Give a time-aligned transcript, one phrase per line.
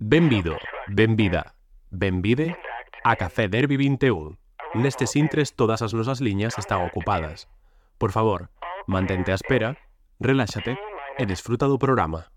[0.00, 0.56] Benvido,
[0.86, 1.56] benvida,
[1.90, 2.56] benvide
[3.02, 4.38] a Café Derby 21.
[4.74, 7.48] Nestes intres todas as nosas liñas están ocupadas.
[7.98, 8.48] Por favor,
[8.86, 9.74] mantente á espera,
[10.22, 10.78] reláxate
[11.18, 12.30] e desfruta do programa.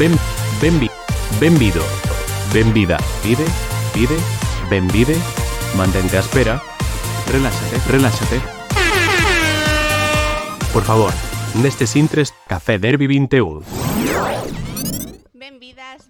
[0.00, 0.16] Ben,
[0.56, 0.88] benvi,
[1.36, 1.84] benvido,
[2.48, 3.44] benvida, pide,
[3.92, 4.16] pide,
[4.72, 5.20] benvide,
[5.76, 6.64] mantente á espera,
[7.28, 8.38] reláxate, reláxate.
[10.72, 11.12] Por favor,
[11.60, 13.85] nestes intres Café Derby 21.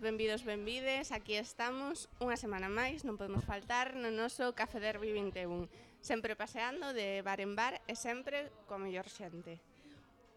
[0.07, 5.67] benvidos, benvides, aquí estamos unha semana máis, non podemos faltar no noso Café Derby 21
[5.98, 9.58] Sempre paseando de bar en bar e sempre coa mellor xente.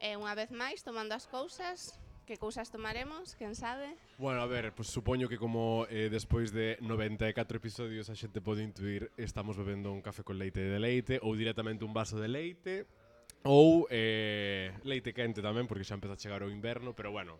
[0.01, 1.93] E unha vez máis tomando as cousas
[2.25, 3.93] Que cousas tomaremos, quen sabe?
[4.17, 7.29] Bueno, a ver, pues supoño que como eh, despois de 94
[7.61, 11.85] episodios a xente pode intuir Estamos bebendo un café con leite de leite ou directamente
[11.85, 12.89] un vaso de leite
[13.45, 17.37] Ou eh, leite quente tamén, porque xa empeza a chegar o inverno, pero bueno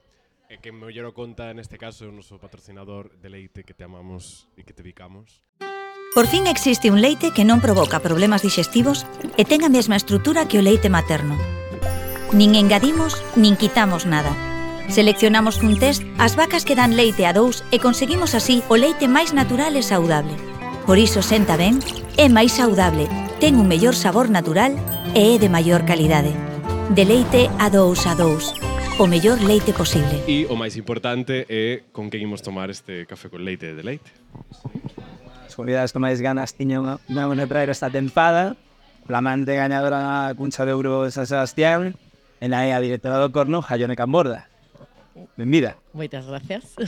[0.50, 4.50] E que me ollero conta neste caso o noso patrocinador de leite que te amamos
[4.58, 5.46] e que te bicamos.
[6.18, 9.06] Por fin existe un leite que non provoca problemas digestivos
[9.38, 11.38] e ten a mesma estrutura que o leite materno.
[12.34, 14.34] Nin engadimos, nin quitamos nada.
[14.90, 19.06] Seleccionamos cun test as vacas que dan leite a dous e conseguimos así o leite
[19.06, 20.34] máis natural e saudable.
[20.90, 21.78] Por iso senta ben,
[22.18, 23.06] é máis saudable,
[23.38, 24.74] ten un mellor sabor natural
[25.14, 26.34] e é de maior calidade.
[26.90, 28.50] De leite a dous a dous
[29.00, 30.12] o mellor leite posible.
[30.28, 34.12] E o máis importante é con que imos tomar este café con leite de leite.
[35.48, 38.60] As comunidades que máis ganas tiñan unha unha traer esta tempada,
[39.08, 41.96] flamante gañadora na cuncha de Euro de San Sebastián,
[42.44, 44.52] e na EA directora do Corno, Jaione Camborda.
[45.40, 45.80] Benvida.
[45.96, 46.76] Moitas gracias.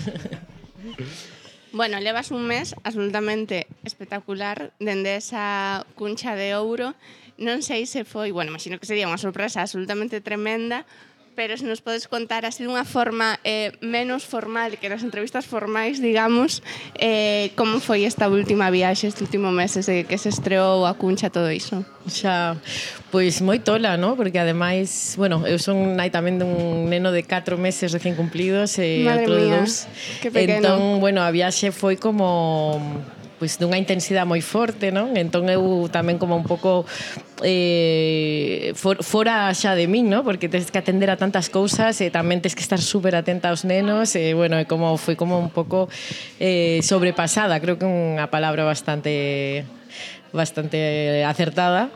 [1.71, 6.99] Bueno, levas un mes absolutamente espectacular dende esa cuncha de ouro.
[7.39, 10.83] Non sei se foi, bueno, imagino que sería unha sorpresa absolutamente tremenda
[11.41, 15.97] pero se nos podes contar así dunha forma eh, menos formal que nas entrevistas formais,
[15.97, 16.61] digamos,
[17.01, 21.33] eh, como foi esta última viaxe, este último mes desde que se estreou a cuncha
[21.33, 21.81] todo iso?
[22.05, 22.61] Xa,
[23.09, 24.13] pois moi tola, ¿no?
[24.13, 29.01] porque ademais, bueno, eu son nai tamén dun neno de 4 meses recén cumplidos e
[29.01, 29.89] Madre outro mía, de dos.
[30.29, 32.77] Entón, bueno, a viaxe foi como
[33.41, 35.17] pois dunha intensidade moi forte, non?
[35.17, 36.85] Entón eu tamén como un pouco
[37.41, 40.21] eh, for, fora xa de min, non?
[40.21, 43.49] Porque tens que atender a tantas cousas e eh, tamén tens que estar super atenta
[43.49, 45.89] aos nenos e, bueno, e como foi como un pouco
[46.37, 49.65] eh, sobrepasada, creo que unha palabra bastante
[50.29, 51.89] bastante acertada,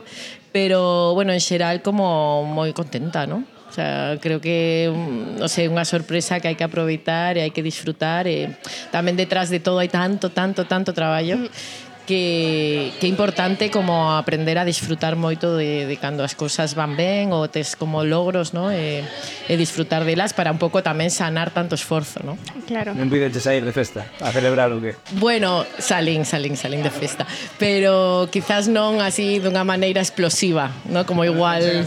[0.50, 3.46] pero, bueno, en xeral como moi contenta, non?
[3.66, 7.50] O sea, creo que, mm, non sei, unha sorpresa que hai que aproveitar e hai
[7.50, 12.92] que disfrutar eh, e tamén detrás de todo hai tanto, tanto, tanto traballo mm que,
[13.02, 17.34] que é importante como aprender a disfrutar moito de, de cando as cousas van ben
[17.34, 18.70] ou tes como logros, ¿no?
[18.70, 19.02] E,
[19.50, 22.38] e disfrutar delas para un pouco tamén sanar tanto esforzo, ¿no?
[22.64, 22.94] Claro.
[22.94, 24.94] Non pideches sair de festa a celebrar o que?
[25.18, 27.26] Bueno, salín, salín, salín de festa,
[27.58, 31.04] pero quizás non así dunha maneira explosiva, ¿no?
[31.04, 31.84] Como igual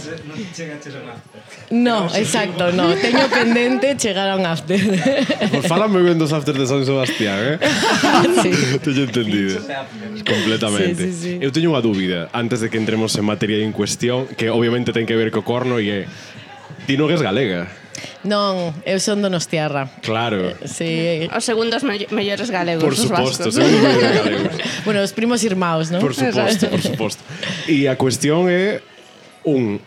[1.71, 4.81] No, exacto, no, teño pendente chegar a un after.
[5.53, 7.57] Por fálame moi ben dos after de San Sebastián, eh?
[8.41, 8.51] sí.
[8.81, 9.61] Teño entendido.
[10.25, 11.03] Completamente.
[11.07, 11.33] Sí, sí, sí.
[11.41, 15.05] Eu teño unha dúbida antes de que entremos en materia en cuestión que obviamente ten
[15.05, 15.99] que ver co corno e é
[16.89, 17.69] ti non és galega.
[18.23, 19.87] Non, eu son donostiarra.
[20.03, 20.51] Claro.
[20.51, 20.91] Eh, sí.
[21.31, 24.55] Os segundos me mellores galegos, por suposto, galegos.
[24.87, 26.03] bueno, os primos irmãos, non?
[26.03, 27.21] Por suposto, por suposto.
[27.67, 28.83] E a cuestión é
[29.47, 29.79] un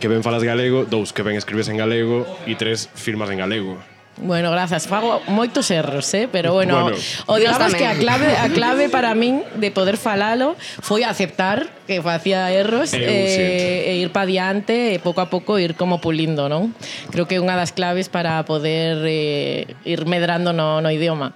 [0.00, 3.78] que ben falas galego, dous que ben escribes en galego e tres firmas en galego.
[4.18, 4.86] Bueno, grazas.
[4.86, 6.28] Fago moitos erros, eh?
[6.30, 6.96] pero bueno, bueno
[7.26, 12.04] o digamos que a clave, a clave para min de poder falalo foi aceptar que
[12.04, 16.52] facía erros eu, eh, e ir pa diante e pouco a pouco ir como pulindo,
[16.52, 16.76] non?
[17.08, 21.32] Creo que é unha das claves para poder eh, ir medrando no, no idioma.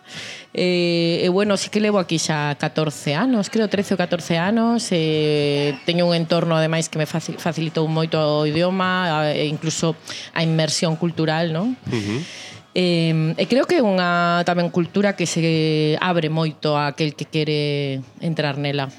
[0.52, 3.98] Eh, e, eh, eh, bueno, sí que levo aquí xa 14 anos, creo 13 ou
[4.00, 9.96] 14 anos, eh, teño un entorno ademais que me facilitou moito o idioma, e incluso
[10.36, 11.72] a inmersión cultural, non?
[11.88, 12.45] Uh -huh
[12.76, 17.24] Eh, e creo que é unha tamén cultura que se abre moito a aquel que
[17.24, 18.92] quere entrar nela.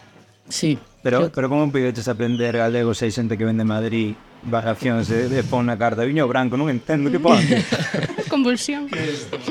[0.49, 0.81] Sí.
[1.03, 5.29] Pero, pero como pideches aprender galego se hai xente que vende en Madrid vacacións de,
[5.29, 7.37] de pon na carta viño branco, non entendo que pon.
[8.33, 8.87] Convulsión.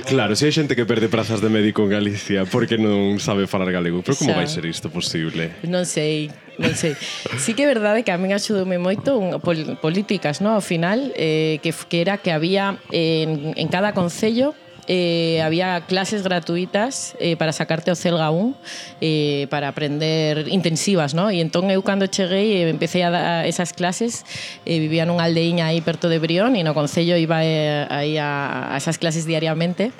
[0.06, 3.70] Claro, se hai xente que perde prazas de médico en Galicia porque non sabe falar
[3.70, 4.38] galego, pero como Xa.
[4.38, 5.52] vai ser isto posible?
[5.66, 6.94] Non sei, non sei.
[7.38, 10.56] Sí que é verdade que a min axudoume moito un, pol, políticas, no?
[10.56, 14.54] ao final, eh, que, que era que había en, en cada concello
[14.88, 18.54] eh, había clases gratuitas eh, para sacarte o Celga 1
[19.00, 21.30] eh, para aprender intensivas, ¿no?
[21.30, 24.24] E entón eu cando cheguei eh, empecé a dar esas clases,
[24.64, 28.72] eh, vivía nunha aldeíña aí perto de Brión e no Concello iba eh, aí a,
[28.72, 29.90] a esas clases diariamente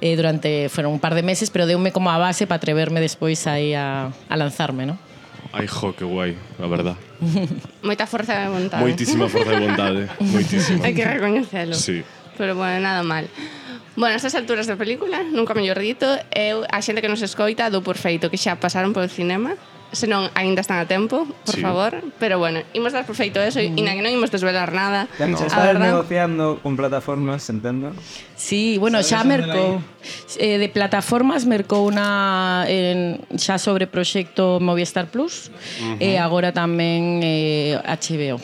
[0.00, 3.46] eh, durante, fueron un par de meses, pero deume como a base para atreverme despois
[3.46, 4.98] aí a, a lanzarme, ¿no?
[5.50, 6.96] Ai, jo, que guai, a verdad.
[7.82, 8.84] Moita forza de vontade.
[8.84, 10.84] Moitísima forza de vontade, moitísima.
[10.84, 11.74] Hai que recoñecelo.
[11.74, 12.04] Sí.
[12.36, 13.26] Pero bueno, nada mal.
[13.98, 17.82] Bueno, estas alturas da película, nunca mellor dito, eu a xente que nos escoita do
[17.82, 19.58] por feito que xa pasaron polo cinema,
[19.90, 21.58] senón aínda están a tempo, por sí.
[21.58, 23.82] favor, pero bueno, imos dar por feito eso e mm.
[23.82, 25.10] na que non imos desvelar nada.
[25.18, 25.34] Ya no.
[25.34, 27.90] está negociando con plataformas, entendo?
[28.38, 29.82] Sí, bueno, xa mercou
[30.38, 35.50] eh, de plataformas mercou unha en, xa sobre proxecto Movistar Plus
[35.82, 35.98] uh -huh.
[35.98, 38.38] e agora tamén eh, HBO.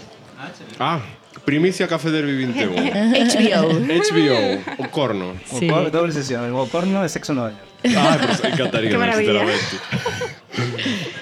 [0.82, 0.98] Ah,
[1.44, 2.72] Primicia Café Derby 21.
[2.72, 3.68] HBO.
[3.84, 4.38] HBO.
[4.78, 5.34] O corno.
[5.44, 5.68] Sí.
[5.68, 6.48] O cor doble sesión.
[6.56, 7.52] O corno de sexo no.
[7.96, 8.90] Ah, pues encantaría.
[8.94, 9.44] Qué maravilla.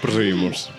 [0.01, 0.71] Proseguimos.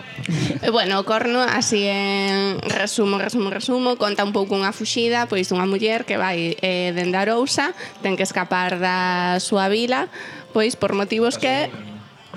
[0.62, 5.52] E, bueno, o corno, así en resumo, resumo, resumo, conta un pouco unha fuxida, pois
[5.52, 10.08] unha muller que vai eh, dende Arousa, ten que escapar da súa vila,
[10.56, 11.68] pois por motivos que...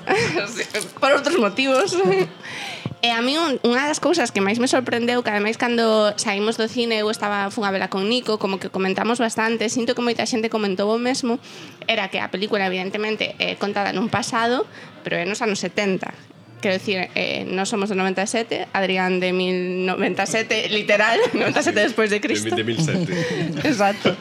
[1.03, 1.95] por outros motivos
[3.01, 6.57] E a mí un, unha das cousas que máis me sorprendeu que ademais cando saímos
[6.57, 10.25] do cine eu estaba funa vela con Nico, como que comentamos bastante, sinto que moita
[10.25, 11.37] xente comentou o mesmo,
[11.85, 14.65] era que a película evidentemente é contada nun pasado,
[15.05, 16.09] pero é nos anos 70.
[16.57, 22.17] Quero dicir, eh, non somos do 97, Adrián de 1097, literal, 97 sí, despois de
[22.17, 22.49] Cristo.
[22.49, 23.61] De 1007.
[23.69, 24.17] Exacto.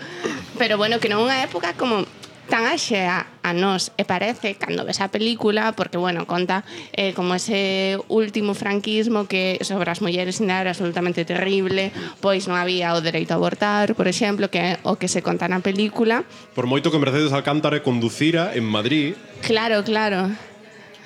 [0.60, 2.04] Pero bueno, que non unha época como
[2.48, 6.62] tan axea xea a nós e parece cando ves a película porque bueno, conta
[6.94, 11.90] eh, como ese último franquismo que sobre as mulleres ainda era absolutamente terrible,
[12.22, 15.50] pois non había o dereito a abortar, por exemplo, que é o que se conta
[15.50, 16.22] na película.
[16.54, 19.18] Por moito que Mercedes Alcántara conducira en Madrid.
[19.42, 20.30] Claro, claro.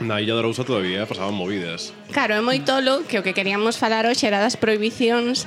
[0.00, 1.92] Na Illa de Arousa todavía pasaban movidas.
[2.08, 5.44] Claro, é moi tolo que o que queríamos falar hoxe era das prohibicións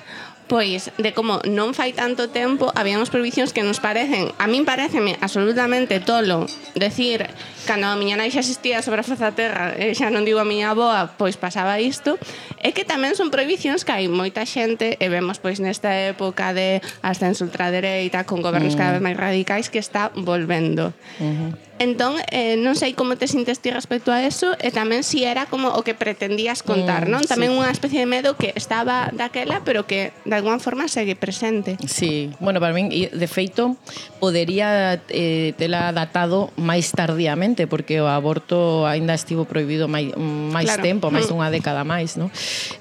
[0.48, 5.18] pois de como non fai tanto tempo había prohibicións que nos parecen a min pareceme
[5.20, 7.28] absolutamente tolo decir,
[7.66, 10.48] cando a miña nai xa existía sobre a Forza Terra e xa non digo a
[10.48, 12.20] miña aboa pois pasaba isto
[12.64, 16.80] É que tamén son prohibicións que hai moita xente e vemos pois nesta época de
[17.04, 18.80] ascenso ultradereita con gobernos mm.
[18.80, 19.08] cada vez mm.
[19.12, 20.96] máis radicais que está volvendo.
[21.20, 21.52] Uh -huh.
[21.84, 25.50] Entón, eh, non sei como te sintes ti respecto a eso e tamén si era
[25.50, 27.22] como o que pretendías contar, mm, non?
[27.26, 27.58] Tamén sí.
[27.58, 31.76] unha especie de medo que estaba daquela, pero que de alguma forma segue presente.
[31.90, 33.74] Sí, bueno, para min, de feito,
[34.22, 40.86] podería eh, tela datado máis tardíamente, porque o aborto aínda estivo prohibido máis, máis claro.
[40.86, 41.32] tempo, máis mm.
[41.34, 42.30] dunha década máis, non?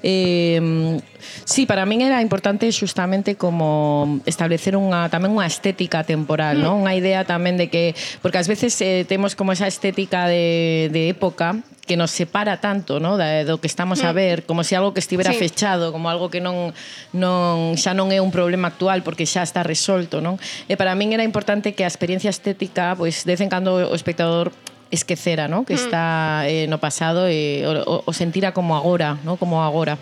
[0.01, 0.99] Eh,
[1.45, 6.63] sí, para min era importante xustamente como establecer unha tamén unha estética temporal, mm.
[6.63, 6.75] non?
[6.83, 11.09] Unha idea tamén de que porque ás veces eh, temos como esa estética de, de
[11.09, 13.17] época que nos separa tanto, ¿no?
[13.17, 14.15] Da, do que estamos a mm.
[14.15, 15.39] ver, como se si algo que estivera sí.
[15.39, 16.71] fechado, como algo que non
[17.11, 20.39] non xa non é un problema actual porque xa está resolto, non?
[20.71, 23.75] E para min era importante que a experiencia estética, pois, pues, de vez en cando
[23.83, 24.55] o espectador
[24.93, 25.65] esquecera, ¿no?
[25.65, 29.41] que está eh, no pasado e o, o, sentira como agora, ¿no?
[29.41, 29.97] como agora.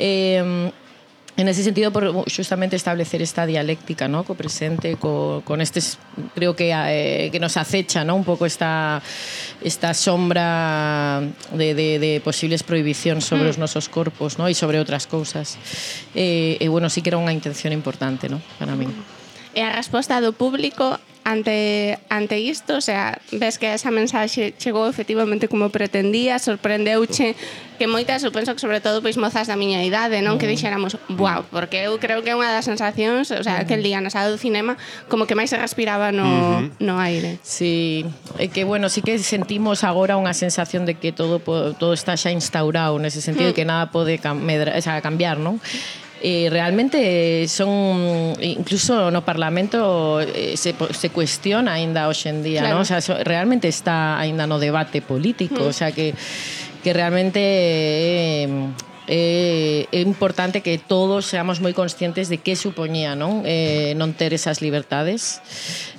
[0.00, 0.72] Eh,
[1.34, 4.22] En ese sentido, por justamente establecer esta dialéctica, ¿no?
[4.22, 5.96] Co presente, co, con estes,
[6.34, 8.14] creo que eh, que nos acecha, ¿no?
[8.16, 9.00] Un pouco esta
[9.64, 11.24] esta sombra
[11.56, 14.44] de, de, de posibles prohibicións sobre os nosos corpos, ¿no?
[14.44, 15.56] E sobre outras cousas.
[16.12, 18.36] E, e bueno, sí que era unha intención importante, ¿no?
[18.60, 18.92] Para min.
[19.56, 24.88] E a resposta do público ante ante isto, o sea, ves que esa mensaxe chegou
[24.88, 27.34] efectivamente como pretendía, sorprendeuche
[27.78, 30.38] que moitas, eu penso que sobre todo pois mozas da miña idade, non, mm.
[30.38, 33.86] que dixéramos, "Wow", porque eu creo que é unha das sensacións, o sea, aquel mm.
[33.86, 34.78] día na sala do cinema
[35.10, 36.86] como que máis se respiraba no mm -hmm.
[36.86, 37.42] no aire.
[37.42, 38.06] Sí,
[38.38, 41.42] é que bueno, sí que sentimos agora unha sensación de que todo
[41.74, 43.56] todo está xa instaurado nese sentido mm.
[43.56, 45.58] que nada pode camedra, o sea, cambiar, non?
[46.22, 52.76] eh, realmente son incluso no Parlamento eh, se, se cuestiona aínda hoxe en día, claro.
[52.76, 52.80] ¿no?
[52.82, 55.66] O sea, so, realmente está aínda no debate político, mm.
[55.66, 56.14] o sea que
[56.82, 58.48] que realmente eh,
[59.08, 63.42] eh, é importante que todos seamos moi conscientes de que supoñía non?
[63.42, 65.42] Eh, non ter esas libertades.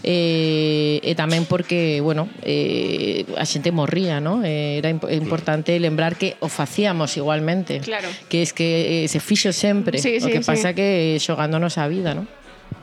[0.04, 4.44] Eh, e tamén porque bueno eh, a xente morría non?
[4.48, 7.84] Eh, era imp importante lembrar que o facíamos igualmente.
[7.84, 8.08] Claro.
[8.32, 10.00] que es que eh, se fixo sempre.
[10.00, 12.28] Sí, sí, o que pasa que eh, xogándonos a vida non?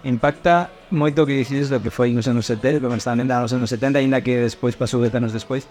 [0.05, 3.69] Impacta moito o que dicides do que foi nos anos 70, como estaban nos anos
[3.69, 5.69] 70, ainda que despois pasou 10 anos despois,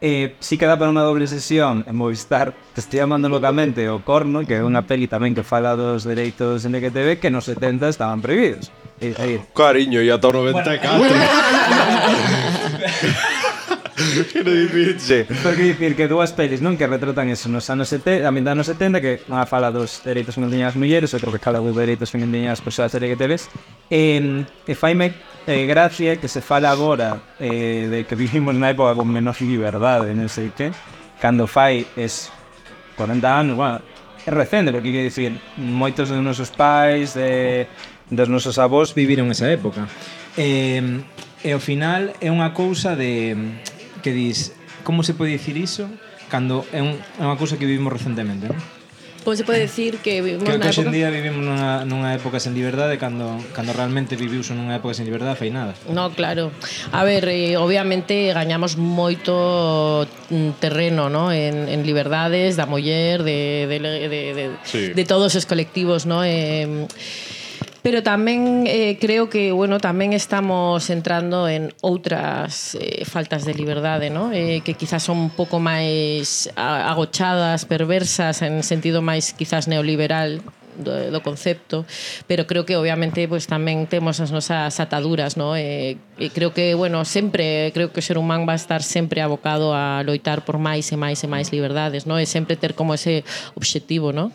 [0.00, 4.46] Eh, si queda para unha doble sesión en Movistar Te estoy llamando locamente o Corno
[4.46, 8.70] Que é unha peli tamén que fala dos dereitos LGTB Que nos 70 estaban prohibidos.
[9.02, 9.42] Eh, e, e...
[9.50, 11.18] Cariño, e ata o 94 bueno,
[14.30, 18.22] Quero dicirche Pero que dicir que dúas pelis non que retratan eso nos anos 70,
[18.22, 21.74] a mitad anos 70 que unha fala dos dereitos femininas mulleres, outro que fala dos
[21.74, 23.50] dereitos femininas persoas LGTBs
[23.90, 25.10] e, e faime
[25.48, 30.12] eh, gracia que se fala agora eh, de que vivimos na época con menos liberdade,
[30.12, 30.68] non sei que,
[31.24, 32.28] cando fai es
[33.00, 33.80] 40 anos, bueno,
[34.28, 37.64] é recente, porque que dicir, moitos dos nosos pais, de,
[38.12, 39.88] dos nosos avós viviron esa época.
[40.36, 40.84] Eh,
[41.40, 43.32] e ao final é unha cousa de
[44.04, 44.52] que dis,
[44.84, 45.88] como se pode dicir iso
[46.28, 48.60] cando é, un, é unha cousa que vivimos recentemente, non?
[49.28, 50.88] Pois se pode decir que vivimos Creo que época...
[50.88, 55.36] día vivimos nunha, nunha época sen liberdade cando, cando realmente viviuse nunha época sen liberdade
[55.36, 55.76] fai nada.
[55.92, 56.48] No, claro.
[56.96, 61.28] A ver, eh, obviamente gañamos moito mm, terreno no?
[61.28, 64.96] en, en liberdades da muller, de, de, de, de, de, sí.
[64.96, 66.24] de todos os colectivos, no?
[66.24, 66.88] Eh,
[67.88, 74.12] pero tamén eh, creo que bueno, tamén estamos entrando en outras eh, faltas de liberdade,
[74.12, 74.28] ¿no?
[74.28, 80.44] Eh, que quizás son un pouco máis agochadas, perversas en sentido máis quizás neoliberal
[80.76, 81.88] do, do concepto,
[82.28, 85.56] pero creo que obviamente pois pues, tamén temos as nosas ataduras, no?
[85.56, 89.24] E, e creo que, bueno, sempre creo que o ser humano va a estar sempre
[89.24, 92.20] abocado a loitar por máis e máis e máis liberdades, no?
[92.20, 93.24] E sempre ter como ese
[93.56, 94.28] obxectivo, no?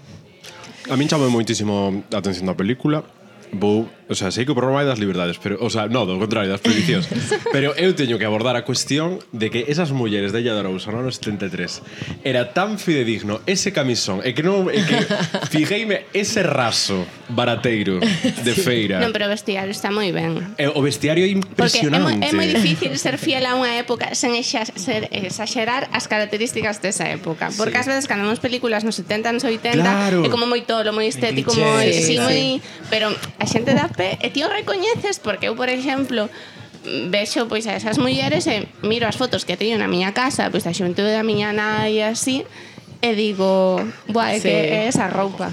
[0.89, 3.05] A min chama moitísimo a atención da película
[3.53, 3.86] Boa.
[4.13, 6.53] O sea, sei que o problema é das liberdades, pero, o sea, no, do contrario,
[6.53, 7.10] das prohibicións.
[7.55, 10.93] pero eu teño que abordar a cuestión de que esas mulleres de Illa de Arousa
[10.93, 14.70] no ano 73 era tan fidedigno ese camisón e que non...
[14.70, 15.01] E que
[15.53, 19.01] fijeime, ese raso barateiro de feira.
[19.01, 20.38] Non, pero o vestiario está moi ben.
[20.62, 22.22] E, o vestiario é impresionante.
[22.22, 26.86] Porque é, moi, é moi difícil ser fiel a unha época sen exagerar as características
[26.86, 27.50] desa época.
[27.58, 27.82] Porque sí.
[27.82, 30.22] ás veces cando vemos películas nos 70, nos 80, claro.
[30.22, 31.89] é como moi tolo, moi estético, moi...
[31.89, 32.22] Sí, sí, sí, sí.
[32.22, 32.62] Moi,
[32.93, 36.29] pero a xente da golpe e ti o recoñeces porque eu, por exemplo,
[37.10, 40.67] vexo pois a esas mulleres e miro as fotos que teño na miña casa, pois
[40.67, 42.43] da xuntude da miña nai e así,
[43.00, 43.79] e digo,
[44.12, 44.48] buah, é sí.
[44.48, 45.51] que é esa roupa.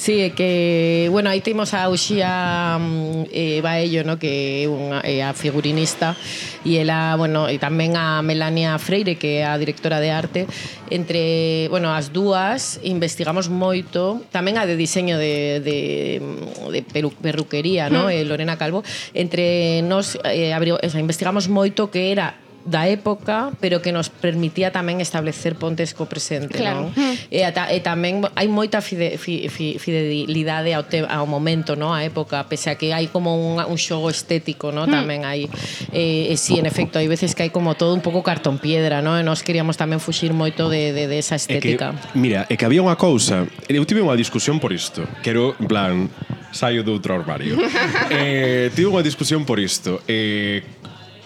[0.00, 4.16] Sí, é que, bueno, aí temos a Uxía mm, eh, Baello, no?
[4.16, 6.16] que é, unha, é a figurinista
[6.64, 10.48] e ela, bueno, e tamén a Melania Freire, que é a directora de arte
[10.88, 15.78] entre, bueno, as dúas investigamos moito, tamén a de diseño de, de,
[16.16, 18.08] mm, de peru, perruquería, no?
[18.08, 18.16] Mm.
[18.16, 18.80] Eh, Lorena Calvo
[19.12, 24.12] entre nos eh, abrigo, o sea, investigamos moito que era da época, pero que nos
[24.12, 26.92] permitía tamén establecer pontes co presente, claro.
[26.92, 26.92] non?
[26.92, 27.16] Hmm.
[27.32, 31.96] E, ata, e tamén hai moita fide, fi, fi, fidelidade ao, te, ao momento, non?
[31.96, 34.92] A época, pese a que hai como un, un xogo estético, non?
[34.92, 34.96] Hmm.
[35.00, 35.48] Tamén hai
[35.96, 39.00] eh, e si, en efecto, hai veces que hai como todo un pouco cartón piedra,
[39.00, 39.16] non?
[39.16, 41.96] E nós queríamos tamén fuxir moito de, de, de esa estética.
[41.96, 45.56] É que, mira, é que había unha cousa, eu tive unha discusión por isto, quero,
[45.56, 45.94] en plan,
[46.52, 47.56] saio do outro armario.
[48.10, 50.02] eh, tive unha discusión por isto.
[50.04, 50.62] Eh,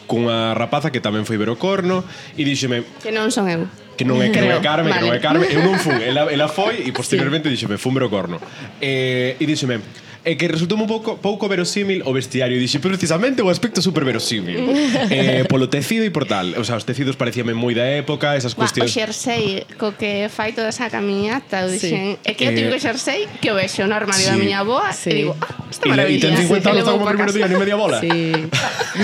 [0.07, 2.05] cunha rapaza que tamén foi ver o corno
[2.37, 4.99] e díxeme Que non son eu que non é que non é Carmen, vale.
[4.99, 7.55] que non é Carmen, eu non fun, ela, ela foi e posteriormente sí.
[7.55, 8.43] díxeme, fun ver o corno.
[8.83, 9.79] Eh, e díxeme,
[10.25, 12.57] e que resultou un pouco, pouco verosímil o vestiario.
[12.57, 14.57] E dixe, precisamente o aspecto super verosímil.
[14.57, 15.13] Mm.
[15.13, 16.57] eh, polo tecido e por tal.
[16.57, 18.89] O sea, os tecidos parecíame moi da época, esas Buah, cuestións...
[18.89, 22.81] O xersei, co que fai toda esa camiñata, eu dixen, é que eu eh, típico
[22.81, 24.33] xersei que o vexo no armario sí.
[24.33, 25.13] da miña boa, sí.
[25.13, 26.17] e digo, ah, está maravilla.
[26.17, 26.69] E ten 50 sí.
[26.73, 28.01] anos, está como o primeiro día, ni media bola.
[28.01, 28.33] Sí.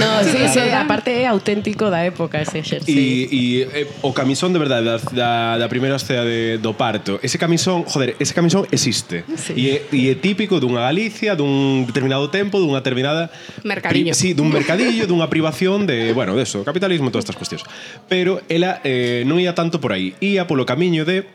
[0.01, 2.97] no, sí, sí, aparte é auténtico da época ese xersei.
[2.97, 7.21] E, e eh, o camisón de verdade da, da, da primeira escena de, do parto,
[7.21, 9.29] ese camisón, joder, ese camisón existe.
[9.37, 9.53] Sí.
[9.53, 13.35] E, e é típico dunha Galicia Galicia dun determinado tempo, dunha determinada
[13.67, 14.15] mercadiño.
[14.15, 17.67] Pri, sí, dun mercadillo, dunha privación de, bueno, de eso, capitalismo, todas estas cuestións.
[18.07, 21.27] Pero ela eh, non ia tanto por aí, ia polo camiño de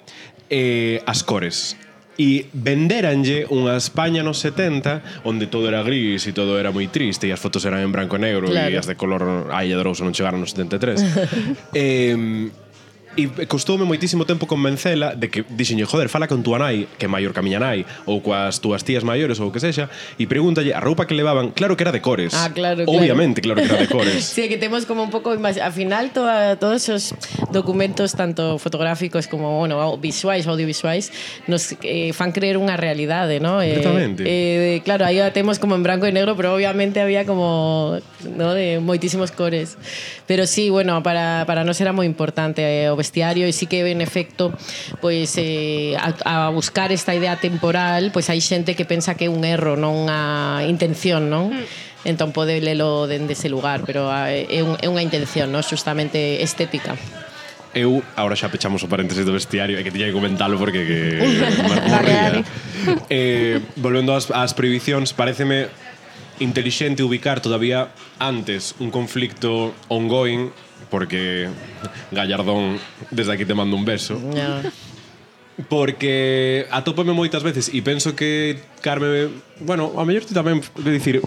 [0.47, 1.75] eh, as cores
[2.15, 7.27] e venderanlle unha España nos 70 onde todo era gris e todo era moi triste
[7.27, 8.71] e as fotos eran en branco e negro claro.
[8.71, 12.15] e as de color a Illa de Rouso non chegaron nos 73 eh,
[13.15, 17.09] E costoume moitísimo tempo convencela de que dixenlle, joder, fala con túa nai, que é
[17.09, 19.87] maior que a miña nai, ou coas túas tías maiores ou o que sexa,
[20.19, 22.35] e pregúntalle a roupa que levaban, claro que era de cores.
[22.35, 22.91] Ah, claro, claro.
[22.91, 24.27] Obviamente, claro que era de cores.
[24.35, 27.15] sí, que temos como un pouco, al final toda, todos esos
[27.55, 31.11] documentos tanto fotográficos como, bueno, visuais, audiovisuais,
[31.47, 33.63] nos eh, fan creer unha realidade, ¿no?
[33.63, 33.79] Eh,
[34.19, 37.95] eh, claro, aí a temos como en branco e negro, pero obviamente había como,
[38.27, 38.51] ¿no?
[38.51, 39.79] de moitísimos cores.
[40.27, 43.85] Pero sí, bueno, para para nós era moi importante eh, o bestiario e sí que
[43.85, 44.49] en efecto
[44.97, 49.31] pois eh, a, a buscar esta idea temporal, pois hai xente que pensa que é
[49.31, 51.53] un erro, non unha intención, non?
[51.53, 55.65] Mm entón pode lelo dende ese lugar, pero ah, é, un, é unha intención, non?
[55.65, 56.93] Justamente estética.
[57.75, 61.01] Eu, agora xa pechamos o paréntesis do vestiario, é que tiña que comentalo porque que...
[63.11, 65.67] eh, volvendo ás, ás prohibicións, pareceme
[66.39, 70.53] intelixente ubicar todavía antes un conflicto ongoing
[70.89, 71.49] porque
[72.11, 72.79] Gallardón,
[73.11, 74.15] desde aquí te mando un beso.
[74.15, 74.61] No.
[75.69, 79.31] Porque atópame moitas veces e penso que Carme,
[79.63, 81.23] bueno, a mellor ti tamén de dicir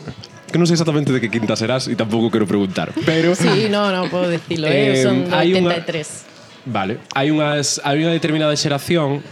[0.49, 3.89] que non sei exactamente de que quinta serás e tampouco quero preguntar, pero Sí, no,
[3.89, 6.69] no podo dicilo, eh, eh son do 83.
[6.69, 9.25] Vale, hai unhas hai unha determinada xeración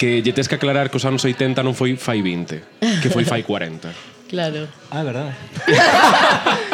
[0.00, 3.28] que lle tes que aclarar que os anos 80 non foi fai 20, que foi
[3.28, 3.92] fai 40.
[4.32, 4.64] Claro.
[4.88, 5.32] Ah, é verdade.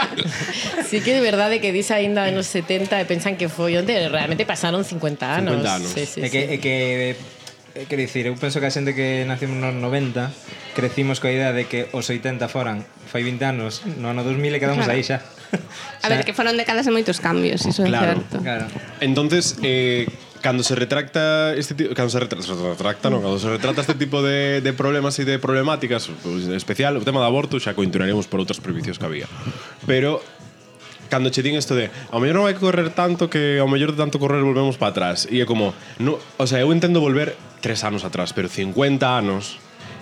[0.89, 4.45] sí que de verdade que dis aínda nos 70 e pensan que foi onde realmente
[4.45, 5.63] pasaron 50 anos.
[5.63, 5.91] 50 anos.
[5.91, 6.55] Sí, sí, é que, sí.
[6.55, 6.77] é que
[7.87, 10.35] Quer dicir, eu penso que a xente que nacimos nos 90
[10.75, 14.59] crecimos coa idea de que os 80 foran fai 20 anos, no ano 2000 e
[14.59, 14.99] quedamos claro.
[14.99, 15.23] aí xa.
[16.03, 18.37] a ver, que foron décadas de moitos cambios, iso claro, é certo.
[18.43, 18.67] Claro.
[18.99, 23.51] Entonces, eh, cando se retracta este tipo, cando se retracta, se retracta non, cando se
[23.51, 27.29] retrata este tipo de, de problemas e de problemáticas, pues, en especial o tema do
[27.29, 29.27] aborto xa cointuraremos por outras prohibicións que había.
[29.85, 30.23] Pero
[31.09, 33.97] cando che din isto de ao mellor non hai que correr tanto que ao mellor
[33.97, 37.35] de tanto correr volvemos para atrás e é como, no, o sea, eu entendo volver
[37.65, 39.59] tres anos atrás, pero 50 anos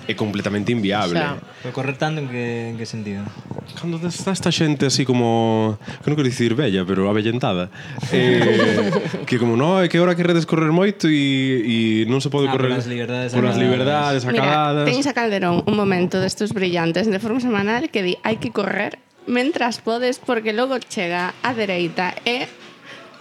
[0.06, 1.18] é completamente inviable.
[1.18, 1.36] Xa.
[1.62, 3.26] Pero correr tanto en que, en que sentido?
[3.74, 5.78] Cando está esta xente así como...
[6.02, 7.68] Que non quero dicir bella, pero avellentada.
[8.14, 12.46] eh, que como, no, é que ahora queredes correr moito e, e non se pode
[12.48, 12.70] ah, correr...
[12.70, 14.86] Polas liberdades Polas liberdades acaladas.
[14.86, 18.54] Mira, teñes a Calderón un momento destos brillantes de forma semanal que di hai que
[18.54, 22.46] correr mentras podes porque logo chega a dereita e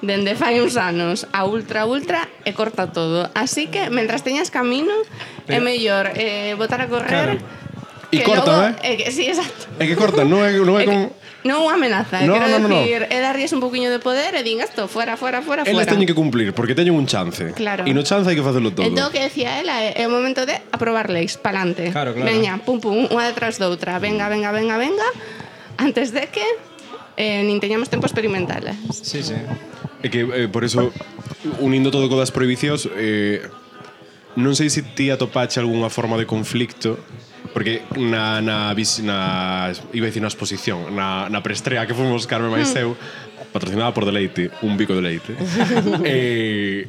[0.01, 3.29] dende fai uns anos a ultra ultra e corta todo.
[3.33, 4.93] Así que, mentras teñas camino,
[5.47, 7.39] é mellor eh, botar a correr...
[7.39, 7.63] Claro.
[8.15, 8.93] E corta, eh?
[8.93, 8.95] eh?
[8.97, 9.67] Que, sí, exacto.
[9.79, 11.05] É que corta, non é, non é, é como...
[11.45, 13.13] Non unha amenaza, no, quero no, no, decir, no.
[13.13, 15.85] é darlles un poquinho de poder e din esto, fuera, fuera, fuera, Eles fuera.
[15.85, 17.53] Eles teñen que cumplir, porque teñen un chance.
[17.53, 17.85] Claro.
[17.85, 18.81] E no chance hai que facelo todo.
[18.81, 21.93] Entón, que decía ela, é o momento de aprobar leis, palante.
[21.93, 22.25] Claro, claro.
[22.25, 25.05] Veña, pum, pum, unha detrás doutra, venga, venga, venga, venga,
[25.77, 26.45] antes de que
[27.17, 28.65] eh, nin teñamos tempo experimental.
[28.65, 28.77] Eh.
[28.89, 29.37] Sí, sí.
[30.05, 30.93] É que eh, por eso
[31.57, 33.41] unindo todo co das prohibicións eh,
[34.37, 37.01] non sei se ti atopache algunha forma de conflicto
[37.57, 42.29] porque na, na, vis, na iba a dicir na exposición na, na preestrea que fomos
[42.29, 43.49] Carmen máis eu mm.
[43.49, 45.33] patrocinada por Deleite un bico de leite
[46.05, 46.85] eh,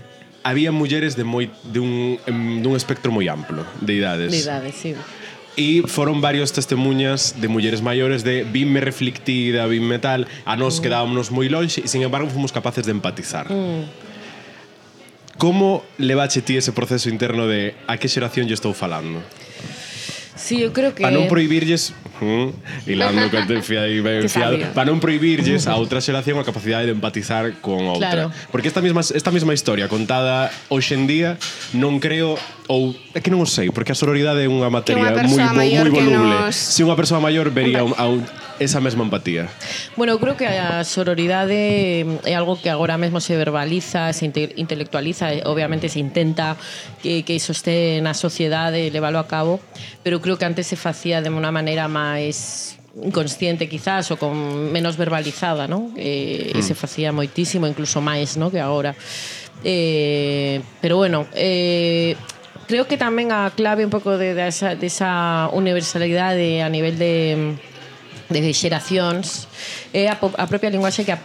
[0.47, 2.21] había mulleres de moi de un
[2.61, 4.31] dun espectro moi amplo de idades.
[4.31, 4.93] De idades, sí.
[5.57, 10.83] E foron varios testemunhas de mulleres maiores de vime reflectida, vime tal, a nos mm.
[10.85, 13.49] quedábamos moi longe e, sin embargo, fomos capaces de empatizar.
[13.49, 13.89] Mm.
[15.41, 19.25] Como levache ti ese proceso interno de a que xeración lle estou falando?
[20.37, 21.03] Sí, eu creo que...
[21.03, 22.49] Para non prohibirlles Mm,
[22.87, 24.57] hilando que te fiai ben que fiado.
[24.73, 28.09] Para non prohibirlles a outra xeración a capacidade de empatizar con outra.
[28.09, 28.27] Claro.
[28.49, 31.37] Porque esta mesma, esta mesma historia contada hoxe en día
[31.77, 32.41] non creo
[32.73, 36.49] ou é que non o sei, porque a sororidade é unha materia moi moi voluble.
[36.49, 36.57] Nos...
[36.57, 38.25] Se unha persoa maior vería a un, a un
[38.59, 39.49] esa mesma empatía.
[39.97, 44.25] Bueno, eu creo que a sororidade eh, é algo que agora mesmo se verbaliza, se
[44.27, 46.57] inte intelectualiza, obviamente se intenta
[47.03, 49.61] que, que iso este na sociedade e leválo a cabo,
[50.03, 54.33] pero creo que antes se facía de unha maneira máis inconsciente quizás ou con
[54.73, 55.93] menos verbalizada, non?
[56.01, 56.81] Eh, e se mm.
[56.81, 58.97] facía moitísimo, incluso máis, non, que agora.
[59.65, 62.17] Eh, pero bueno, eh,
[62.67, 66.97] creo que tamén a clave un pouco de de, esa, de esa universalidade a nivel
[66.97, 67.57] de
[68.29, 69.47] de xeracións
[69.95, 71.19] é a, a propia linguaxe que a,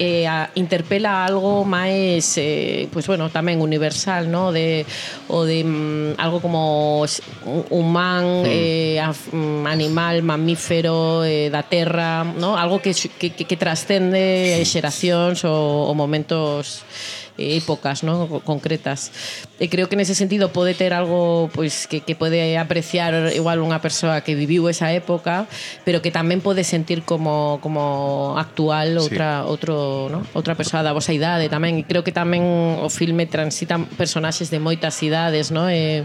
[0.00, 4.48] eh, a, interpela algo máis eh, pues, bueno, tamén universal no?
[4.48, 4.88] de,
[5.28, 7.04] o de mm, algo como
[7.68, 8.48] humán mm.
[8.48, 12.56] eh, af, mm, animal, mamífero eh, da terra, no?
[12.56, 16.80] algo que, que, que, que trascende xeracións ou, ou momentos
[17.40, 19.10] épocas non concretas.
[19.56, 23.80] E creo que nese sentido pode ter algo pois que, que pode apreciar igual unha
[23.80, 25.48] persoa que viviu esa época,
[25.88, 29.48] pero que tamén pode sentir como como actual outra sí.
[29.48, 29.74] outro,
[30.12, 30.22] non?
[30.36, 31.80] Outra persoa da vosa idade tamén.
[31.80, 32.44] E creo que tamén
[32.80, 35.72] o filme transita personaxes de moitas idades, non?
[35.72, 36.04] E,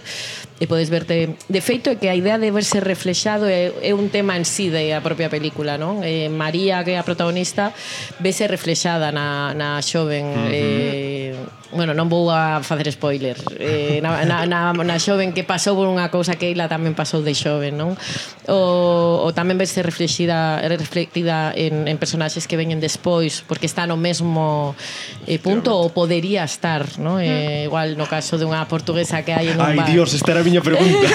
[0.60, 4.08] e podes verte de feito é que a idea de verse reflexado é, é un
[4.08, 6.00] tema en sí da propia película, non?
[6.00, 7.76] Eh, María, que é a protagonista,
[8.24, 10.52] vese reflexada na, na xoven uh -huh.
[10.52, 11.24] eh,
[11.71, 15.89] bueno, non vou a facer spoiler eh, na, na, na, na xoven que pasou por
[15.89, 17.97] unha cousa que ela tamén pasou de xoven non?
[18.45, 23.97] O, o tamén verse reflexida, reflectida en, en personaxes que veñen despois porque está no
[23.97, 24.78] mesmo
[25.25, 27.17] eh, punto ou podería estar non?
[27.17, 27.67] Eh, mm.
[27.71, 29.89] igual no caso de unha portuguesa que hai en un Ai, bar.
[29.89, 31.10] dios, esta era a miña pregunta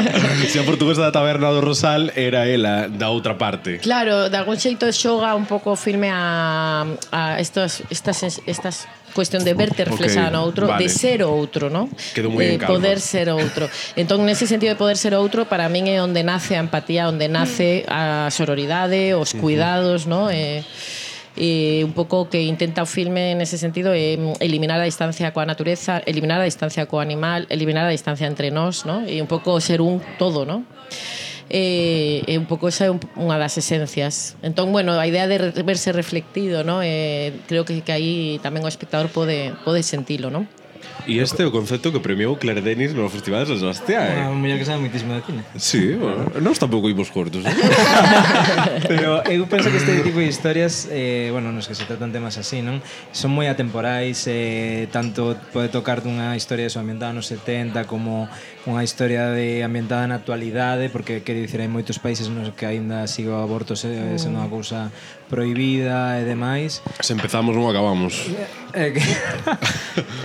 [0.50, 4.60] se a portuguesa da taberna do Rosal era ela da outra parte claro, de algún
[4.60, 10.36] xeito xoga un pouco firme a, a estos, estas, estas cuestión de verte reflexada okay,
[10.36, 10.82] no outro, vale.
[10.82, 11.88] de ser outro, ¿no?
[12.12, 13.70] Quedo moi de poder ser outro.
[13.94, 17.30] Entón, nese sentido de poder ser outro, para min é onde nace a empatía, onde
[17.30, 20.28] nace a sororidade, os cuidados, ¿no?
[20.28, 20.66] Eh,
[21.34, 25.46] e un pouco que intenta o filme nese sentido é mm, eliminar a distancia coa
[25.46, 29.02] natureza, eliminar a distancia co animal, eliminar a distancia entre nós, ¿no?
[29.06, 30.62] E un pouco ser un todo, ¿no?
[31.50, 35.92] e, e un pouco esa é unha das esencias entón, bueno, a idea de verse
[35.92, 36.80] reflectido no?
[36.80, 40.48] e creo que, que aí tamén o espectador pode, pode sentilo, non?
[41.04, 44.08] E este é o concepto que premiou Claire Denis no Festival de San Sebastián.
[44.08, 44.40] Unha eh?
[44.40, 45.42] muller que sabe moitísimo de cine.
[45.60, 47.44] Sí, bueno, nós tampouco imos cortos.
[47.44, 47.52] ¿eh?
[48.88, 52.40] Pero eu penso que este tipo de historias, eh, bueno, nos que se tratan temas
[52.40, 52.80] así, non?
[53.12, 58.24] Son moi atemporais, eh, tanto pode tocar dunha historia eso ambientada nos 70 como
[58.64, 63.04] unha historia de ambientada na actualidade, porque quero dicir, hai moitos países nos que aínda
[63.04, 64.88] sigue o aborto eh, sendo unha cousa
[65.28, 66.80] prohibida e demais.
[67.04, 68.24] Se empezamos non acabamos.
[68.72, 68.92] Eh, eh,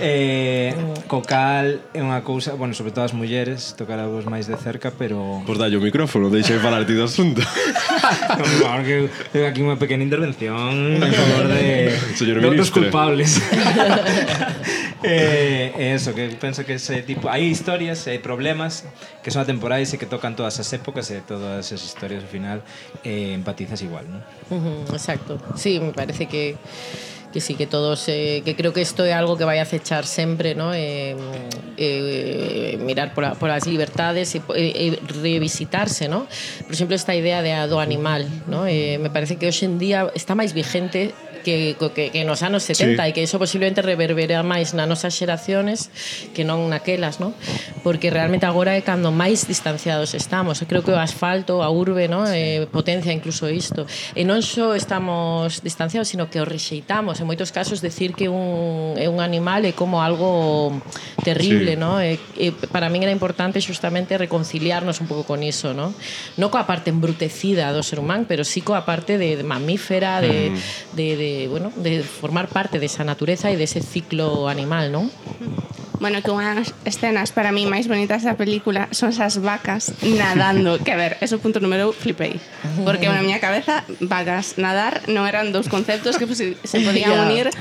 [0.00, 0.74] eh Eh,
[1.08, 4.92] Co cal é unha cousa, bueno, sobre todo as mulleres, tocará vos máis de cerca,
[4.92, 5.42] pero...
[5.48, 7.40] Pois dalle o micrófono, deixei falar ti do asunto.
[8.38, 13.40] Por favor, que tengo aquí unha pequena intervención en favor de, Señor de outros culpables.
[15.02, 17.32] Eh, eh, eso, que penso que ese tipo...
[17.32, 18.84] Hai historias, hai problemas
[19.24, 22.60] que son atemporais e que tocan todas as épocas e todas as historias, ao final,
[23.00, 24.20] eh, empatizas igual, non?
[24.52, 25.40] Uh -huh, exacto.
[25.56, 26.60] Sí, me parece que
[27.32, 30.04] que sí, que todos, eh, que creo que esto es algo que vaya a acechar
[30.04, 30.74] siempre, ¿no?
[30.74, 31.16] Eh,
[31.76, 34.90] eh, mirar por, las libertades y
[35.22, 36.26] revisitarse, ¿no?
[36.64, 38.64] Por ejemplo, esta idea de do animal, ¿no?
[38.64, 43.02] Me parece que hoy en día está máis vigente que, que, que nos anos 70
[43.02, 43.08] sí.
[43.08, 45.88] e que iso posiblemente reverbera máis nas nosas xeraciones
[46.32, 47.32] que non naquelas, non?
[47.82, 50.60] Porque realmente agora é cando máis distanciados estamos.
[50.60, 52.28] Eu creo que o asfalto, a urbe, non?
[52.28, 52.36] Sí.
[52.36, 53.86] Eh, potencia incluso isto.
[54.14, 57.20] E non só estamos distanciados, sino que o rexeitamos.
[57.20, 60.76] En moitos casos decir que un, é un animal é como algo
[61.22, 61.80] terrible, sí.
[61.80, 62.00] non?
[62.00, 65.92] E, e para min era importante justamente reconciliarnos un pouco con iso, non?
[66.36, 70.50] Non coa parte embrutecida do ser humano, pero sí coa parte de, de mamífera, de,
[70.50, 70.56] mm.
[70.96, 75.10] de, de bueno, de formar parte de esa natureza e dese ese ciclo animal, non?
[76.00, 80.80] Bueno, que unhas escenas para mí máis bonitas da película son esas vacas nadando.
[80.80, 82.40] Que a ver, eso punto número flipei.
[82.88, 87.52] Porque na miña cabeza, vacas nadar non eran dous conceptos que pues, se podían unir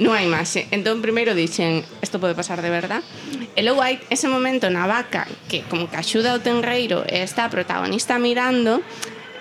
[0.00, 0.56] non hai máis.
[0.72, 3.04] Entón, primeiro dixen, isto pode pasar de verdad.
[3.52, 7.44] E logo hai ese momento na vaca que como que axuda o tenreiro e está
[7.44, 8.80] a protagonista mirando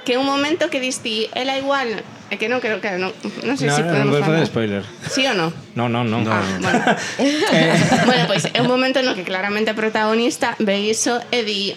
[0.03, 1.87] que é un momento que diste, ela igual
[2.31, 3.11] É que non creo que non,
[3.43, 4.47] non sei no, se si podemos facer falar.
[4.47, 4.83] spoiler.
[5.11, 5.51] Sí ou non?
[5.75, 6.23] Non, non, non.
[6.23, 6.31] No.
[6.31, 6.79] Ah, bueno.
[7.51, 7.75] eh.
[8.07, 11.75] bueno, pois pues, é un momento no que claramente a protagonista ve iso e di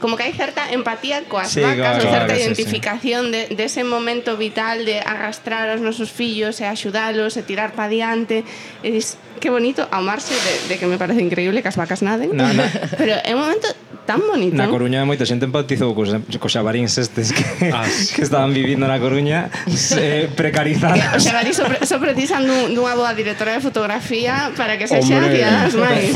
[0.00, 3.52] como que hai certa empatía coas sí, vacas, claro, certa claro, identificación sí, sí.
[3.52, 7.84] de de ese momento vital de arrastrar aos nosos fillos e axudalos e tirar pa
[7.92, 8.40] diante
[8.80, 12.36] e dis, qué bonito amarse de, de, que me parece increíble que as vacas naden.
[12.36, 12.62] No, no.
[12.96, 13.66] Pero é un momento
[14.04, 14.54] tan bonito.
[14.54, 18.14] Na Coruña moita xente empatizou cos, cos xabaríns estes que, ah, sí.
[18.14, 19.48] que estaban vivindo na Coruña
[19.96, 21.00] eh, precarizados.
[21.16, 25.74] O xabarín sobre, sopretizan dun, dunha boa directora de fotografía para que se sexa cidadás
[25.74, 26.12] máis.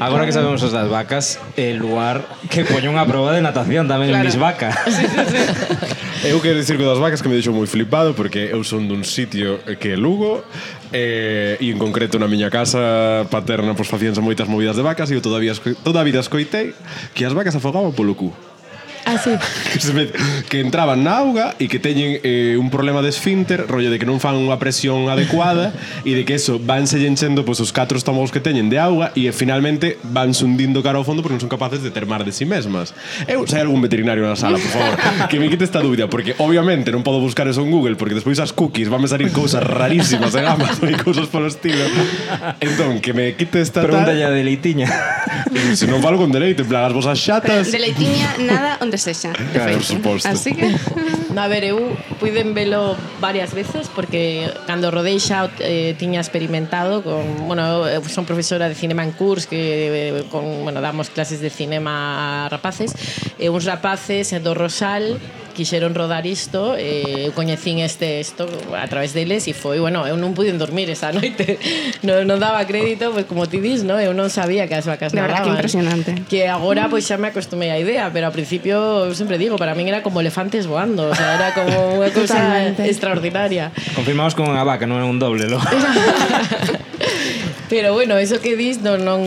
[0.00, 4.10] Agora que sabemos os das vacas, el lugar que poño unha proba de natación tamén
[4.10, 4.24] claro.
[4.24, 4.74] en mis vacas.
[4.88, 5.42] Sí, sí, sí.
[6.24, 9.04] Eu quero dicir que das vacas que me deixou moi flipado porque eu son dun
[9.04, 10.40] sitio que é Lugo
[10.92, 15.14] eh, e en concreto na miña casa paterna pois facíanse moitas movidas de vacas e
[15.14, 16.72] eu todavía esco, toda a vida escoitei
[17.12, 18.45] que as vacas afogaban polo cu.
[19.06, 19.30] Ah, sí.
[19.72, 20.10] que, se met...
[20.50, 24.04] que entraban na auga e que teñen eh, un problema de esfínter, rollo de que
[24.04, 25.70] non fan unha presión adecuada
[26.02, 29.14] e de que eso vanse enchendo pois, pues, os catro estómagos que teñen de auga
[29.14, 32.34] e eh, finalmente van hundindo cara ao fondo porque non son capaces de termar de
[32.34, 32.98] si sí mesmas.
[33.30, 34.98] Eu, se hai algún veterinario na sala, por favor,
[35.30, 38.42] que me quite esta dúbida, porque obviamente non podo buscar eso en Google, porque despois
[38.42, 41.86] as cookies vanme salir cousas rarísimas en Amazon e cousas polo estilo.
[42.58, 44.18] Entón, que me quite esta Pregunta tal...
[44.18, 44.90] Pregunta ya de leitiña.
[45.78, 47.70] Se non falo con deleite, en plan, as vosas xatas...
[47.70, 49.32] De leitiña, nada, onde sreća.
[49.54, 50.02] Definitivno.
[50.02, 50.50] Por suposto.
[50.50, 51.25] Que...
[51.36, 57.04] No, a ver, eu puiden velo varias veces porque cando rodei xa eh, tiña experimentado
[57.04, 61.44] con, bueno, eu son profesora de cinema en curs que eh, con, bueno, damos clases
[61.44, 62.96] de cinema a rapaces
[63.36, 65.20] e uns rapaces do Rosal
[65.56, 68.44] quixeron rodar isto e eu coñecín este isto
[68.76, 71.56] a través deles e foi, bueno, eu non pude dormir esa noite.
[72.04, 73.96] Non, non daba crédito, pois como ti dis, no?
[73.96, 75.56] eu non sabía que as vacas De verdad, nadaban.
[75.56, 76.10] que impresionante.
[76.28, 79.72] Que agora pois xa me acostumei á idea, pero ao principio eu sempre digo, para
[79.72, 83.74] min era como elefantes voando, o sea, sea, era como unha cousa extraordinaria.
[83.98, 85.58] Confirmamos con unha vaca, non é un doble, lo.
[87.68, 89.18] Pero bueno, eso que dis non, non,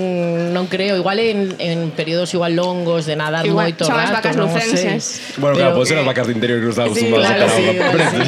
[0.55, 4.33] non creo Igual en, en períodos igual longos De nadar igual, moito rato as vacas
[4.39, 7.63] non lucenses Bueno, claro, pois ser eran vacas de interior Que estaban sí, claro, sí,
[7.75, 8.21] claro, sí.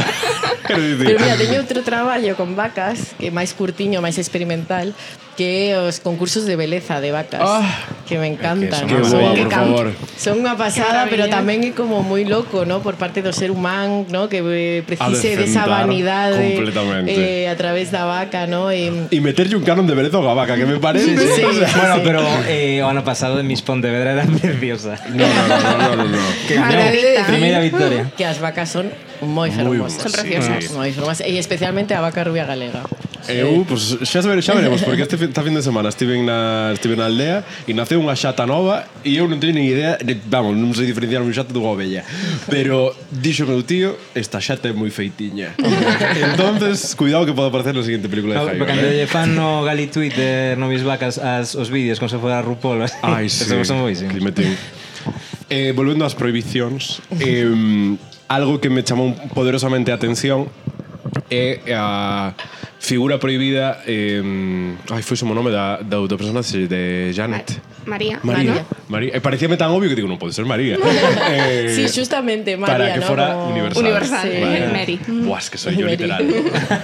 [1.00, 4.92] Pero mira, teño outro traballo con vacas Que é máis curtiño, máis experimental
[5.38, 7.64] que os concursos de belleza de vacas oh,
[8.08, 9.34] que me encantan que son, ¿no?
[9.34, 9.94] por favor.
[10.18, 12.84] son una pasada pero tamén é como moi loco ¿no?
[12.84, 14.28] por parte do ser humano ¿no?
[14.28, 18.70] que eh, precise desa de vanidade eh, eh, a través da vaca ¿no?
[18.70, 21.44] e, e meterlle un canon de belleza a vaca que me parece sí, sí, sí,
[21.48, 25.24] o sea, sí, bueno, pero eh, o ano pasado en mis Pontevedra era preciosa no,
[25.24, 26.24] no, no, no, no, no.
[26.48, 28.92] que, no primeira victoria que as vacas son
[29.24, 30.76] moi fermosas son preciosas sí.
[30.76, 32.84] moi fermosas e especialmente a vaca rubia galega
[33.28, 36.72] Eu, pues, xa, saber, xa veremos, porque este fin, esta fin de semana estive na,
[36.74, 40.18] estive na aldea e naceu unha xata nova e eu non teño ni idea, de,
[40.30, 42.02] vamos, non sei diferenciar un xata dunha ovella,
[42.50, 45.54] pero dixo meu tío, esta xata é moi feitiña.
[46.32, 48.64] entonces, cuidado que pode aparecer na seguinte película de Jaime.
[48.64, 48.70] Eh.
[48.70, 52.42] Cando lle fan no Gali Twitter, no mis vacas, as, os vídeos como se fora
[52.42, 52.86] Rupol.
[53.04, 53.46] Ai, sí.
[53.66, 54.14] Son boísimos.
[55.52, 57.44] Eh, volvendo ás prohibicións, eh,
[58.32, 60.48] algo que me chamou poderosamente a atención
[61.28, 62.32] é eh, a...
[62.32, 64.18] Eh, Figura prohibida eh,
[64.90, 69.14] Ai, foi o nome da, da outra personaxe de Janet eh, María María, ah, María.
[69.14, 70.82] Eh, parecíame tan obvio que digo, non pode ser María
[71.30, 73.06] eh, Sí, justamente, María Para que ¿no?
[73.06, 73.54] fora Como...
[73.54, 74.42] universal Universal, sí.
[74.42, 74.68] vale.
[74.74, 75.22] Mary mm.
[75.30, 75.94] Buas, que soy yo Mary.
[75.94, 76.26] literal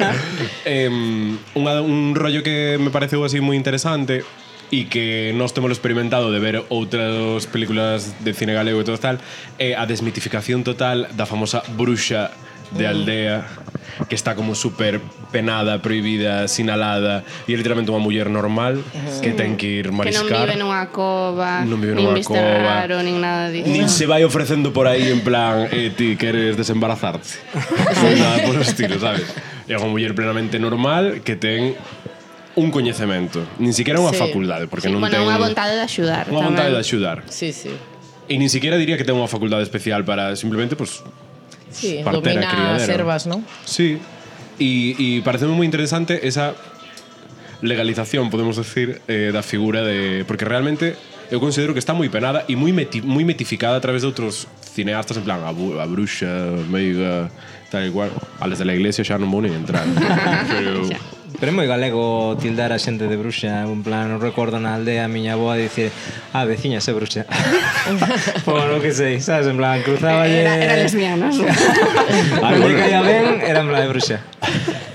[0.70, 0.86] eh,
[1.58, 4.22] unha, Un rollo que me pareceu así moi interesante
[4.70, 9.18] e que nós temos experimentado de ver outras películas de cine galego e todo tal,
[9.58, 12.30] é a desmitificación total da famosa bruxa
[12.76, 12.92] de mm.
[12.94, 13.36] aldea
[14.10, 19.22] que está como super penada, prohibida, sinalada e é literalmente unha muller normal sí.
[19.24, 20.26] que ten que ir mariscar.
[20.26, 23.68] Que non vive nunha cova, non vive nunha nin cova, raro, nin nada disso.
[23.70, 27.42] Nin se vai ofrecendo por aí en plan, eh, ti queres desembarazarte.
[28.18, 29.28] nada por estilo, sabes?
[29.68, 31.76] É unha muller plenamente normal que ten
[32.58, 34.18] un coñecemento, nin siquiera unha sí.
[34.18, 36.26] facultade, porque sí, non bueno, ten unha vontade de axudar.
[36.32, 37.22] Unha vontade de axudar.
[37.30, 37.70] Sí, sí.
[38.28, 41.06] E nin siquiera diría que ten unha facultade especial para simplemente pues,
[41.78, 42.86] sí, partera, domina criadera.
[42.86, 43.44] servas, ¿no?
[43.66, 44.02] Sí,
[44.60, 46.58] e, e pareceme moi interesante esa
[47.62, 50.26] legalización, podemos decir, eh, da figura de...
[50.26, 50.98] Porque realmente
[51.32, 54.48] eu considero que está moi penada e moi, meti, moi metificada a través de outros
[54.62, 57.30] cineastas, en plan, a, bu, a bruxa, meiga,
[57.70, 58.14] tal e cual.
[58.40, 59.84] A les de la iglesia xa non vou nin entrar.
[60.54, 61.17] pero...
[61.36, 65.06] Pero é moi galego tildar a xente de bruxa Un plan, non recordo na aldea
[65.06, 65.92] a miña boa dicir
[66.32, 67.28] Ah, veciña, se bruxa
[68.48, 71.36] Por lo que sei, sabes, en plan, cruzaba Era, era lesbianas
[72.46, 74.18] A mí caía ben, era en plan de bruxa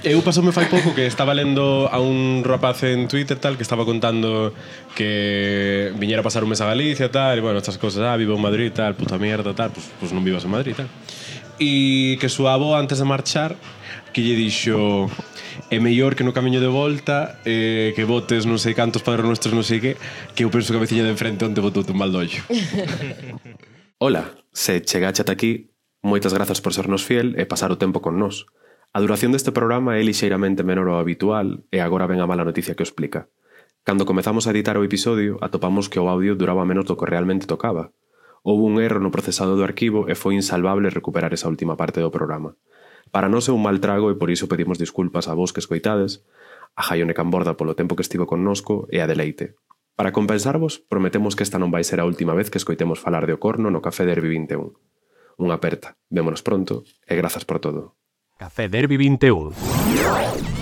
[0.03, 3.87] Eu pasoume fai pouco que estaba lendo a un rapaz en Twitter tal que estaba
[3.87, 4.51] contando
[4.99, 8.35] que viñera a pasar un mes a Galicia tal, e bueno, estas cosas, ah, vivo
[8.35, 10.91] en Madrid tal, puta mierda tal, pues, pues non vivas en Madrid tal.
[11.63, 13.55] E que súa avó antes de marchar
[14.11, 15.07] que lle dixo
[15.71, 19.55] é mellor que no camiño de volta eh, que votes non sei cantos padres nuestros
[19.55, 19.93] non sei que
[20.35, 22.43] que eu penso que a veciña de enfrente onde votou un mal dollo
[24.03, 25.71] Ola, se chegache ata aquí
[26.03, 28.51] moitas grazas por sernos fiel e pasar o tempo con nós.
[28.91, 32.75] A duración deste programa é lixeiramente menor ao habitual e agora ven a mala noticia
[32.75, 33.31] que o explica.
[33.87, 37.47] Cando comezamos a editar o episodio atopamos que o audio duraba menos do que realmente
[37.47, 37.95] tocaba.
[38.43, 42.11] Houve un erro no procesado do arquivo e foi insalvable recuperar esa última parte do
[42.11, 42.59] programa.
[43.13, 46.25] Para nós é un mal trago e por iso pedimos disculpas a vos que escoitades,
[46.73, 49.53] a Jaione Camborda polo tempo que estivo connosco e a Deleite.
[50.01, 53.37] Para compensarvos, prometemos que esta non vai ser a última vez que escoitemos falar de
[53.37, 54.73] Ocorno no Café Derby 21.
[55.37, 56.01] Unha aperta.
[56.09, 58.01] Vémonos pronto e grazas por todo.
[58.41, 60.62] Café Derby 21.